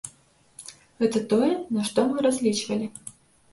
[1.03, 2.93] Гэта тое, на што мы разлічвалі.